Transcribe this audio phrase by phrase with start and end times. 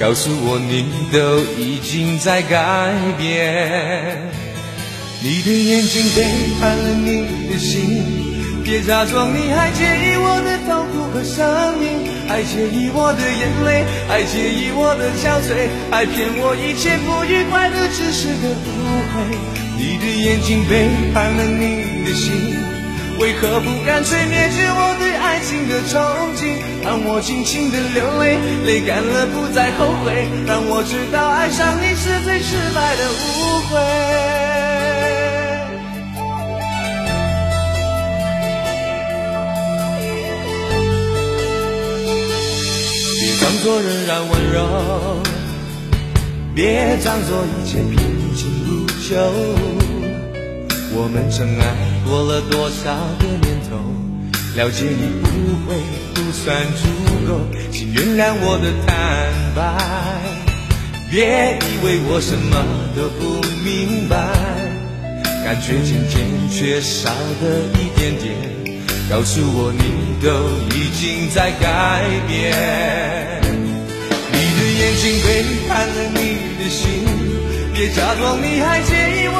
[0.00, 4.16] 告诉我你都已经在改变，
[5.22, 6.24] 你的眼睛背
[6.58, 8.00] 叛了你的心。
[8.64, 19.36] 别假装你还介意我的痛苦和伤命，还介意我的眼泪，还介意我的憔悴，还骗我一切不愉快的只是个误会。
[19.76, 22.56] 你的眼睛背叛了你的心，
[23.20, 26.00] 为何不干脆灭绝我对爱情的憧
[26.34, 26.56] 憬？
[26.82, 33.76] 让我尽情的流泪，泪干了不再后悔，让我知道爱上你是最失败的误会。
[43.20, 45.20] 别装作仍然温柔，
[46.54, 47.98] 别装作一切平
[48.34, 49.79] 静如旧。
[50.92, 51.64] 我们曾爱
[52.04, 53.78] 过了多少个年头，
[54.56, 55.26] 了解你不
[55.64, 55.76] 会
[56.14, 56.88] 不算足
[57.26, 58.90] 够，请原谅我的坦
[59.54, 59.60] 白。
[61.10, 62.64] 别以为我什么
[62.96, 64.16] 都不明白，
[65.44, 67.44] 感觉渐渐缺少的
[67.78, 68.34] 一点点，
[69.08, 69.82] 告诉我你
[70.22, 70.28] 都
[70.76, 72.30] 已经在改变。
[74.32, 75.28] 你的眼睛背
[75.68, 76.18] 叛了你
[76.58, 77.06] 的心，
[77.74, 78.90] 别假装你还介
[79.22, 79.39] 意我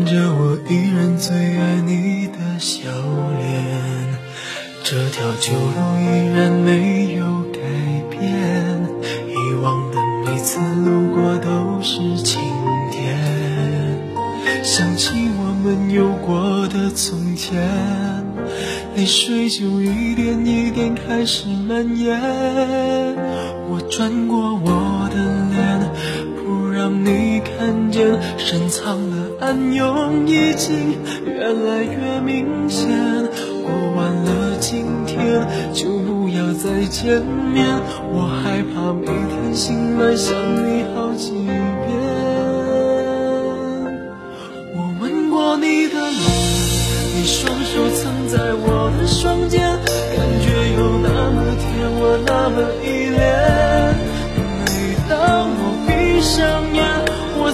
[0.00, 2.88] 看着我依然最爱你的笑
[3.38, 4.16] 脸，
[4.82, 7.60] 这条旧路依然没有改
[8.08, 8.22] 变，
[9.28, 12.40] 以往的每次路过都是晴
[12.90, 13.98] 天，
[14.64, 17.60] 想起我们有过的从前，
[18.96, 22.18] 泪水就一点一点开始蔓延，
[23.68, 25.16] 我转过我的
[25.50, 25.90] 脸，
[26.42, 29.19] 不让你看见深藏的。
[29.40, 32.88] 暗涌已经越来越明显。
[33.64, 37.66] 过完了今天，就不要再见面。
[38.12, 41.48] 我害怕每天醒来想你好几遍。
[44.74, 46.20] 我吻过你的脸，
[47.16, 51.66] 你双手曾在我的双肩，感觉有那么甜，
[51.98, 53.69] 我那么依恋。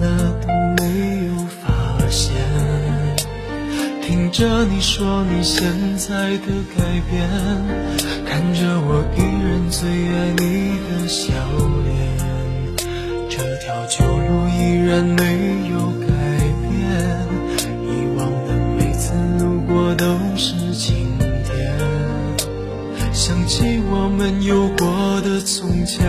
[0.00, 0.06] 那
[0.40, 0.48] 都
[0.78, 1.68] 没有发
[2.08, 2.32] 现，
[4.00, 5.62] 听着你说你现
[5.98, 7.28] 在的改变，
[8.26, 11.34] 看着我依然最爱你的笑
[11.84, 11.92] 脸，
[13.28, 16.08] 这条旧路依然没有改
[16.62, 16.72] 变，
[17.84, 21.76] 以往的每次路过都是晴天，
[23.12, 26.08] 想起我们有过的从前，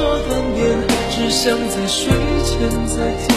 [0.00, 0.78] 做断念，
[1.10, 2.10] 只想在睡
[2.42, 3.29] 前再听。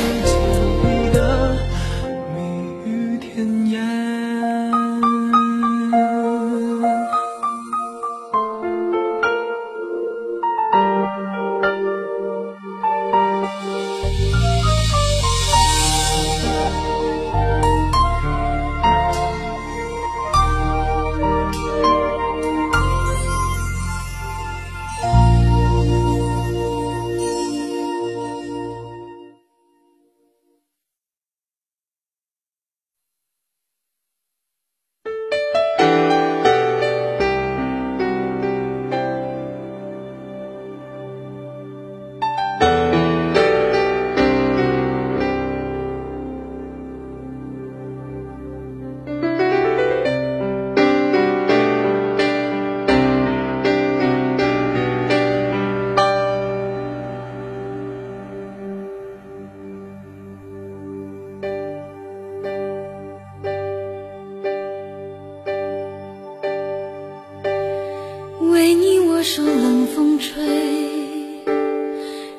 [69.35, 70.43] 受冷风吹，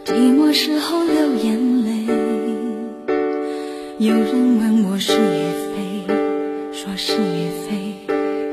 [0.04, 2.06] 寂寞时候流眼泪。
[3.98, 5.42] 有人问我是与
[5.74, 6.06] 非，
[6.72, 7.96] 说是与非，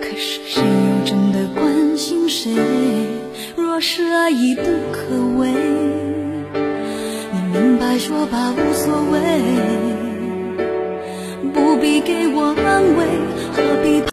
[0.02, 2.52] 可是谁又真的关心谁？
[3.56, 5.04] 若是爱已不可
[5.38, 5.52] 为，
[7.32, 9.91] 你明白说吧，无所谓。